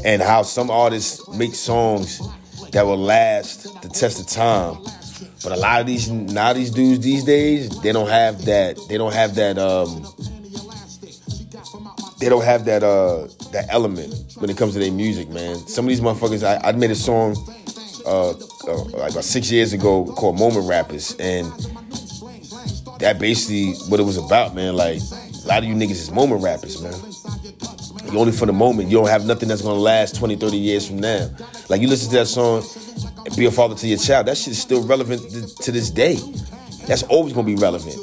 [0.05, 2.21] and how some artists make songs
[2.73, 4.83] that will last the test of time.
[5.43, 8.79] But a lot of these now these dudes these days, they don't have that.
[8.89, 9.59] They don't have that.
[9.59, 10.07] Um,
[12.19, 15.57] they don't have that uh that element when it comes to their music, man.
[15.57, 17.37] Some of these motherfuckers, I, I made a song
[18.07, 21.47] uh, uh, like about six years ago called Moment Rappers, and
[22.99, 24.77] that basically what it was about, man.
[24.77, 26.95] Like a lot of you niggas is moment rappers, man.
[28.13, 28.91] You only for the moment.
[28.91, 31.31] You don't have nothing that's gonna last 20, 30 years from now.
[31.71, 32.63] Like you listen to that song,
[33.37, 35.23] Be a Father to Your Child, that shit is still relevant
[35.63, 36.19] to this day.
[36.87, 37.97] That's always gonna be relevant.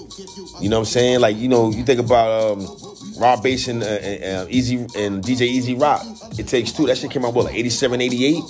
[0.60, 1.20] You know what I'm saying?
[1.20, 2.68] Like, you know, you think about um,
[3.20, 6.04] Rob Base and, uh, uh, Easy and DJ E-Z Rock.
[6.40, 6.88] It takes two.
[6.88, 8.44] That shit came out what, like 87, 88?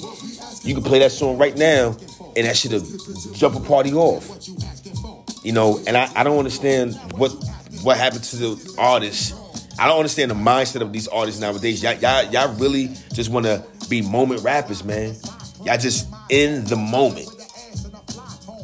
[0.63, 1.97] You can play that song right now,
[2.37, 2.85] and that shit'll
[3.33, 4.47] jump a party off.
[5.43, 7.31] You know, and I, I don't understand what
[7.83, 9.33] what happened to the artists
[9.79, 11.81] I don't understand the mindset of these artists nowadays.
[11.81, 15.15] Y'all, y'all, y'all really just want to be moment rappers, man.
[15.63, 17.29] Y'all just in the moment.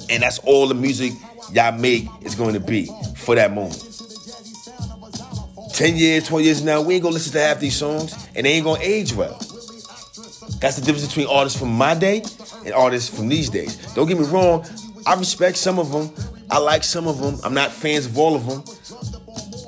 [0.10, 1.14] And that's all the music
[1.54, 3.82] y'all make is going to be for that moment.
[5.74, 8.52] 10 years, 20 years now, we ain't gonna listen to half these songs and they
[8.52, 9.38] ain't gonna age well.
[10.60, 12.24] That's the difference between artists from my day
[12.66, 13.76] and artists from these days.
[13.94, 14.66] Don't get me wrong,
[15.06, 16.12] I respect some of them.
[16.50, 17.38] I like some of them.
[17.44, 18.64] I'm not fans of all of them.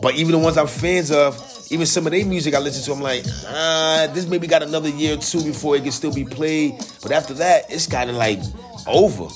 [0.08, 1.36] But even the ones I'm fans of,
[1.70, 4.88] even some of their music I listen to, I'm like, ah, this maybe got another
[4.88, 6.76] year or two before it can still be played.
[7.04, 8.40] But after that, it's kind of like
[8.88, 9.28] over.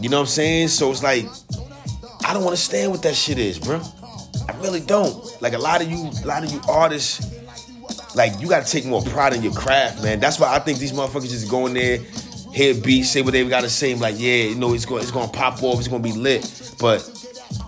[0.00, 0.66] You know what I'm saying?
[0.66, 1.26] So it's like,
[2.24, 3.80] I don't understand what that shit is, bro.
[4.48, 5.40] I really don't.
[5.40, 7.36] Like a lot of you, a lot of you artists,
[8.16, 10.18] like you gotta take more pride in your craft, man.
[10.18, 11.98] That's why I think these motherfuckers just go in there,
[12.52, 13.92] hear beats, say what they gotta say.
[13.92, 16.72] I'm like, yeah, you know, it's going, it's gonna pop off, it's gonna be lit.
[16.80, 17.08] But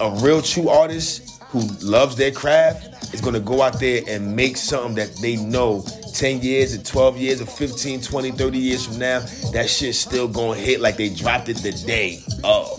[0.01, 4.35] a real true artist who loves their craft is going to go out there and
[4.37, 5.85] make something that they know
[6.15, 9.21] 10 years or 12 years or 15, 20, 30 years from now,
[9.53, 12.79] that shit's still going to hit like they dropped it the day of.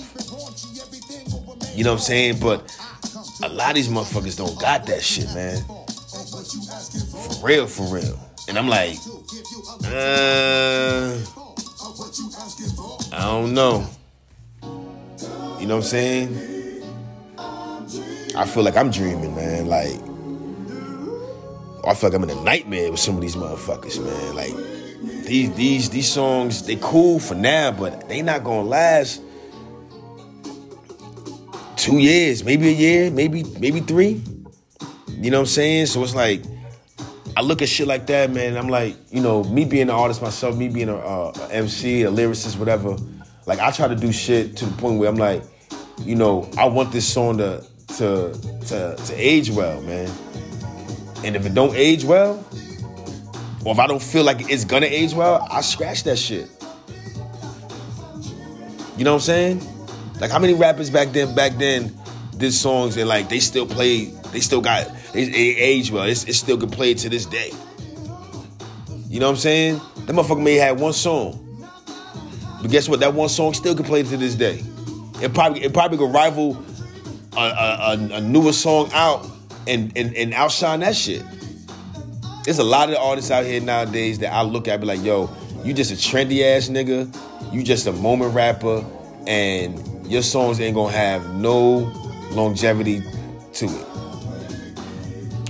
[1.75, 2.39] You know what I'm saying?
[2.39, 2.73] But
[3.43, 5.61] a lot of these motherfuckers don't got that shit, man.
[7.39, 8.17] For real, for real.
[8.47, 8.95] And I'm like,
[9.85, 11.17] uh,
[13.13, 13.87] I don't know.
[15.59, 16.50] You know what I'm saying?
[18.35, 19.67] I feel like I'm dreaming, man.
[19.67, 19.99] Like,
[21.85, 24.35] I feel like I'm in a nightmare with some of these motherfuckers, man.
[24.35, 24.53] Like,
[25.25, 29.21] these these these songs, they cool for now, but they not gonna last
[31.75, 34.21] two years, maybe a year, maybe maybe three.
[35.09, 35.85] You know what I'm saying?
[35.87, 36.43] So it's like
[37.35, 38.57] I look at shit like that, man.
[38.57, 42.03] I'm like, you know, me being an artist myself, me being a, a, a MC,
[42.03, 42.95] a lyricist, whatever.
[43.45, 45.43] Like I try to do shit to the point where I'm like,
[45.99, 47.65] you know, I want this song to
[47.97, 48.33] to
[48.67, 50.09] to to age well, man.
[51.23, 52.43] And if it don't age well,
[53.65, 56.49] or if I don't feel like it's gonna age well, I scratch that shit.
[58.97, 59.61] You know what I'm saying?
[60.19, 61.95] Like how many rappers back then back then
[62.37, 66.03] did songs and like they still play, they still got it, it age well.
[66.03, 67.51] It's, it still get played to this day.
[69.07, 69.81] You know what I'm saying?
[70.05, 71.37] That motherfucker may have one song.
[72.61, 72.99] But guess what?
[72.99, 74.63] That one song still can play to this day.
[75.21, 76.53] It probably it probably could rival
[77.35, 79.27] a, a, a newer song out
[79.67, 81.23] and, and, and outshine that shit.
[82.43, 85.29] There's a lot of artists out here nowadays that I look at be like, yo,
[85.63, 87.15] you just a trendy ass nigga,
[87.53, 88.83] you just a moment rapper,
[89.27, 91.91] and your songs ain't gonna have no
[92.31, 93.01] longevity
[93.53, 93.87] to it.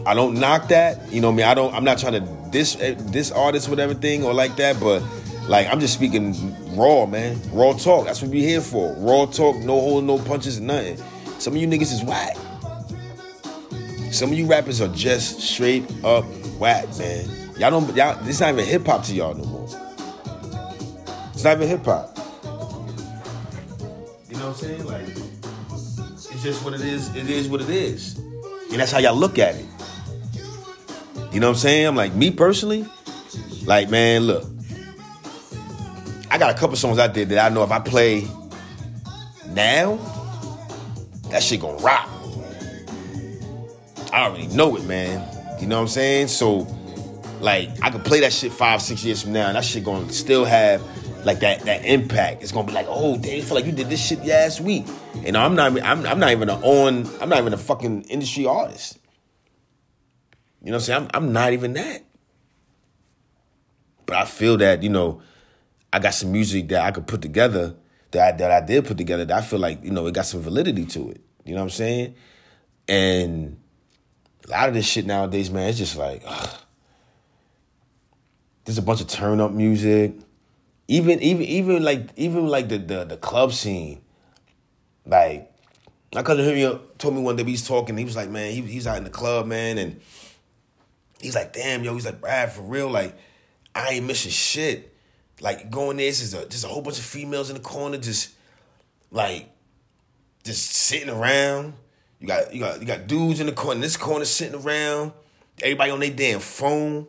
[0.06, 1.46] I don't knock that, you know I mean?
[1.46, 2.42] I don't I'm not trying to
[2.82, 5.02] eh, this artist with everything or like that, but
[5.48, 6.36] like I'm just speaking
[6.76, 7.40] raw, man.
[7.52, 8.06] Raw talk.
[8.06, 8.94] That's what we here for.
[8.96, 10.98] Raw talk, no hold, no punches, nothing.
[11.42, 12.38] Some of you niggas is whack.
[14.12, 16.24] Some of you rappers are just straight up
[16.60, 17.28] whack, man.
[17.58, 19.68] Y'all don't y'all this not even hip hop to y'all no more.
[21.34, 22.16] It's not even hip hop.
[24.30, 24.86] You know what I'm saying?
[24.86, 25.08] Like
[26.12, 27.10] it's just what it is.
[27.16, 28.20] It is what it is.
[28.20, 29.66] And that's how y'all look at it.
[31.32, 31.88] You know what I'm saying?
[31.88, 32.86] I'm like, me personally,
[33.66, 34.46] like, man, look.
[36.30, 38.28] I got a couple songs out there that I know if I play
[39.48, 40.21] now,
[41.32, 42.10] that shit gonna rock.
[44.14, 45.28] I already know it, man.
[45.60, 46.28] You know what I'm saying?
[46.28, 46.68] So,
[47.40, 50.12] like, I could play that shit five, six years from now, and that shit gonna
[50.12, 50.82] still have
[51.26, 52.44] like that that impact.
[52.44, 54.86] It's gonna be like, oh, damn, feel like you did this shit last week.
[55.26, 58.46] And I'm not, I'm, I'm not even an on, I'm not even a fucking industry
[58.46, 58.98] artist.
[60.62, 61.10] You know what I'm saying?
[61.14, 62.04] I'm, I'm not even that.
[64.06, 65.22] But I feel that, you know,
[65.94, 67.76] I got some music that I could put together
[68.12, 70.42] that that I did put together that I feel like, you know, it got some
[70.42, 71.22] validity to it.
[71.46, 72.16] You know what I'm saying?
[72.88, 73.60] And
[74.48, 76.50] a lot of this shit nowadays, man, it's just like, ugh.
[78.66, 80.14] there's a bunch of turn up music.
[80.88, 84.02] Even even even like even like the the, the club scene.
[85.06, 85.52] Like
[86.14, 87.98] my cousin Henry told me one day we was talking.
[87.98, 90.02] He was like, man, he, he's out in the club, man, and
[91.22, 91.94] He's like, damn, yo.
[91.94, 93.16] He's like, Brad, for real, like,
[93.76, 94.94] I ain't missing shit.
[95.42, 98.30] Like going there, there's a just a whole bunch of females in the corner, just
[99.12, 99.50] like,
[100.44, 101.74] just sitting around.
[102.20, 105.14] You got you got you got dudes in the corner, this corner sitting around.
[105.64, 107.08] Everybody on their damn phone.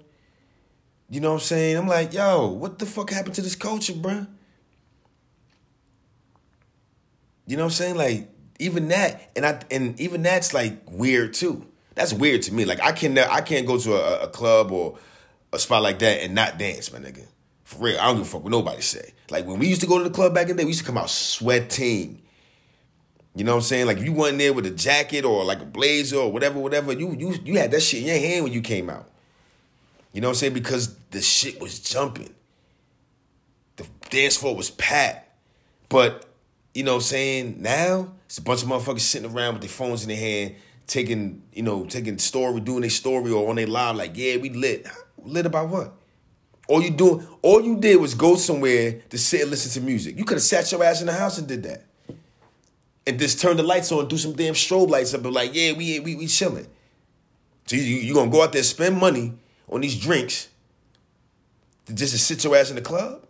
[1.11, 1.77] You know what I'm saying?
[1.77, 4.27] I'm like, yo, what the fuck happened to this culture, bruh?
[7.47, 7.97] You know what I'm saying?
[7.97, 11.67] Like, even that, and I and even that's like weird too.
[11.95, 12.65] That's weird to me.
[12.65, 14.99] Like I can I can't go to a, a club or
[15.53, 17.27] a spot like that and not dance, my nigga.
[17.73, 19.15] For real, I don't give a fuck what nobody say.
[19.31, 20.81] Like when we used to go to the club back in the day, we used
[20.81, 22.21] to come out sweating.
[23.35, 23.87] You know what I'm saying?
[23.87, 26.93] Like if you went there with a jacket or like a blazer or whatever, whatever,
[26.93, 29.09] you you you had that shit in your hand when you came out.
[30.13, 30.53] You know what I'm saying?
[30.53, 32.35] Because the shit was jumping.
[33.77, 35.31] The dance floor was packed.
[35.89, 36.27] But,
[36.75, 37.57] you know what I'm saying?
[37.61, 40.57] Now, it's a bunch of motherfuckers sitting around with their phones in their hand
[40.87, 44.51] taking, you know, taking story, doing their story or on their live, like, yeah, we
[44.51, 44.87] lit.
[45.25, 45.95] Lit about what?
[46.69, 50.17] All you do, all you did was go somewhere to sit and listen to music.
[50.17, 51.85] You could have sat your ass in the house and did that.
[53.07, 55.55] And just turn the lights on, do some damn strobe lights up, and be like,
[55.55, 56.67] yeah, we we we chilling.
[57.67, 59.33] So you you gonna go out there spend money
[59.69, 60.49] on these drinks
[61.87, 63.27] to just to sit your ass in the club?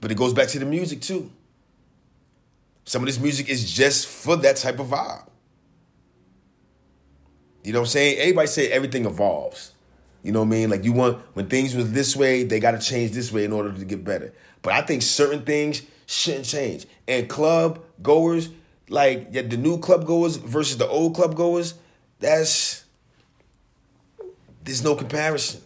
[0.00, 1.30] But it goes back to the music too.
[2.84, 5.28] Some of this music is just for that type of vibe.
[7.62, 8.18] You know what I'm saying?
[8.18, 9.72] Everybody say everything evolves.
[10.22, 10.70] You know what I mean?
[10.70, 13.52] Like you want when things was this way, they got to change this way in
[13.52, 14.32] order to get better.
[14.62, 16.86] But I think certain things shouldn't change.
[17.08, 18.50] And club goers,
[18.88, 21.74] like the new club goers versus the old club goers,
[22.18, 22.84] that's
[24.62, 25.62] there's no comparison.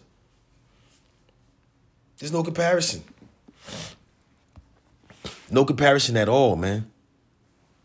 [2.17, 3.03] There's no comparison.
[5.51, 6.89] No comparison at all, man.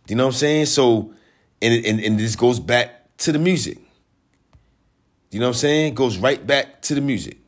[0.08, 0.66] You know what I'm saying?
[0.66, 1.12] So,
[1.60, 3.78] and, and, and this goes back to the music.
[5.30, 5.94] You know what I'm saying?
[5.94, 7.38] Goes right back to the music.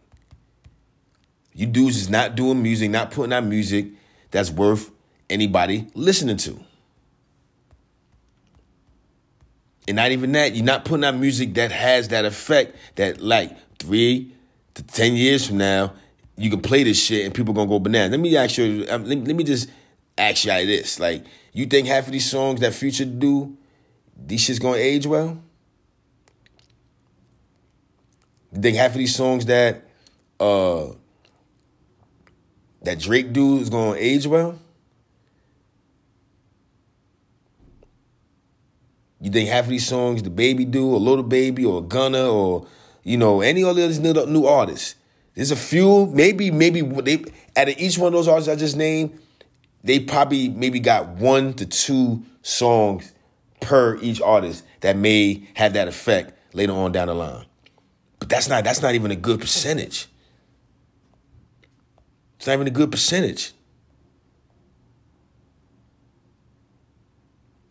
[1.54, 3.86] You dudes is not doing music, not putting out music
[4.30, 4.90] that's worth
[5.28, 6.60] anybody listening to.
[9.88, 13.50] And not even that, you're not putting out music that has that effect that like
[13.78, 14.32] three
[14.74, 15.92] to ten years from now,
[16.36, 18.12] you can play this shit and people gonna go bananas.
[18.12, 19.68] Let me ask you, um, let, let me just
[20.16, 21.00] ask you this.
[21.00, 23.56] Like, you think half of these songs that Future do,
[24.16, 25.42] these shit's gonna age well?
[28.51, 29.84] You think half of these songs that
[30.40, 30.86] uh
[32.82, 34.58] that Drake do is gonna age well?
[39.20, 42.66] You think half of these songs DaBaby do, or Lil Baby, or Gunna, or
[43.04, 44.96] you know any of these new, new artists?
[45.34, 47.24] There's a few, maybe, maybe they
[47.56, 49.18] out of each one of those artists I just named,
[49.84, 53.12] they probably maybe got one to two songs
[53.60, 57.46] per each artist that may have that effect later on down the line.
[58.22, 60.06] But that's not that's not even a good percentage.
[62.36, 63.50] It's not even a good percentage.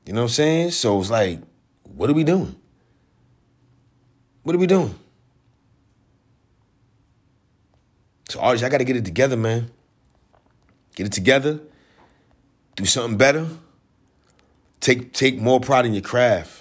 [0.06, 0.72] You know what I'm saying?
[0.72, 1.39] So it's like,
[1.84, 2.54] what are we doing?
[4.43, 4.93] What are we doing?
[8.28, 9.72] So artists, I gotta get it together, man.
[10.95, 11.62] Get it together
[12.76, 13.47] do something better.
[14.80, 16.61] Take take more pride in your craft.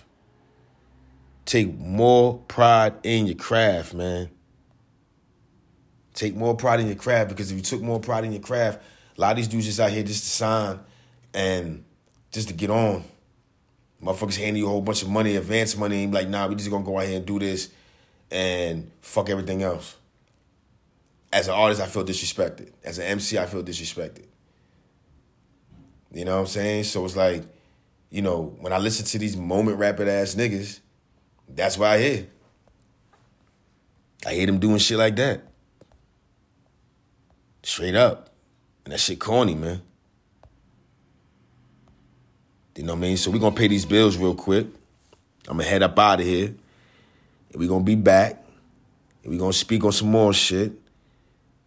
[1.45, 4.31] Take more pride in your craft, man.
[6.15, 8.83] Take more pride in your craft because if you took more pride in your craft,
[9.17, 10.81] a lot of these dudes just out here just to sign
[11.35, 11.85] and
[12.31, 13.05] just to get on.
[14.03, 16.55] Motherfuckers handing you a whole bunch of money, advance money, and be like, nah, we
[16.55, 17.71] just gonna go out here and do this
[18.31, 19.97] and fuck everything else.
[21.33, 22.73] As an artist, I feel disrespected.
[22.83, 24.25] As an MC, I feel disrespected.
[26.13, 26.85] You know what I'm saying?
[26.85, 27.45] So it's like,
[28.11, 30.81] you know, when I listen to these moment rapid ass niggas,
[31.57, 32.27] that's why I hear.
[34.27, 35.43] I hear them doing shit like that.
[37.63, 38.31] Straight up.
[38.85, 39.83] And that shit corny, man.
[42.77, 43.17] You know what I mean?
[43.19, 44.67] So we're gonna pay these bills real quick.
[45.47, 46.47] I'm gonna head up out of here.
[46.47, 48.43] And we gonna be back.
[49.23, 50.73] And we gonna speak on some more shit.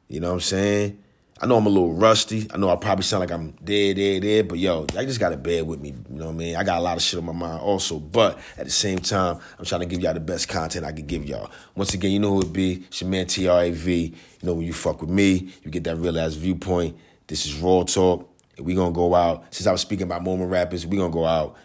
[0.08, 1.03] You know what I'm saying?
[1.44, 2.48] I know I'm a little rusty.
[2.54, 5.36] I know I probably sound like I'm dead, dead, dead, but yo, I just gotta
[5.36, 5.90] bear with me.
[5.90, 6.56] You know what I mean?
[6.56, 9.40] I got a lot of shit on my mind also, but at the same time,
[9.60, 11.52] I'm trying to give y'all the best content I can give y'all.
[11.76, 12.86] Once again, you know who it be.
[12.88, 13.88] It's your man TRAV.
[13.88, 16.98] You know when you fuck with me, you get that real ass viewpoint.
[17.28, 18.26] This is Raw Talk.
[18.56, 19.54] And we gonna go out.
[19.54, 21.58] Since I was speaking about moment rappers, we gonna go out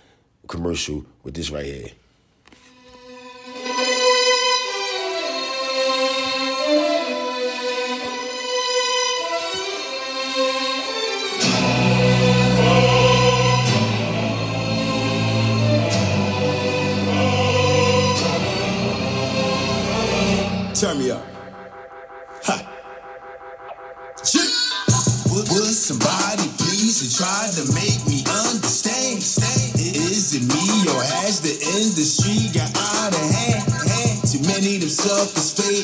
[0.49, 1.91] commercial with this right here.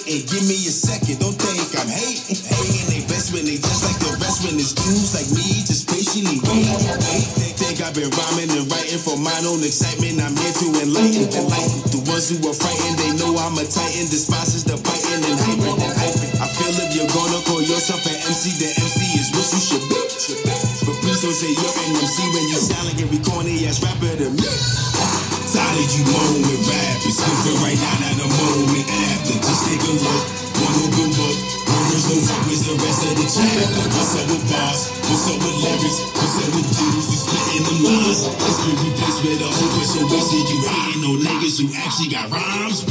[0.04, 1.16] And give me a second.
[1.16, 2.36] Don't think I'm hating.
[2.36, 5.88] Hating they best when they just like the rest when it's dudes like me just
[5.88, 6.68] patiently wait.
[7.00, 7.24] wait.
[7.56, 10.20] Think I've been rhyming and writing for my own excitement.
[10.20, 11.80] I'm here to enlighten, enlighten.
[11.88, 14.04] The ones who are frightened, they know I'm a titan.
[14.12, 16.32] Despises the biting and hyping and hyping.
[16.36, 19.84] I feel if you're gonna call yourself an MC, the MC is what you should
[19.88, 20.00] be.
[20.84, 24.20] But please don't say you're an MC when you sound like every corny ass rapper
[24.20, 24.48] to me.
[25.48, 26.43] Tired you moan
[34.14, 34.80] What's up with bars?
[35.10, 35.98] What's up with lyrics?
[36.14, 38.22] What's up with dudes who spitting them lines?
[38.30, 42.14] Let's be replaced with a whole bunch of wasted you hating on niggas who actually
[42.14, 42.78] got rhymes.